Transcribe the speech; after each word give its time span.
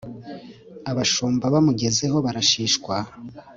abashumba 0.91 1.45
bamugezeho 1.53 2.17
barashishwa 2.25 2.95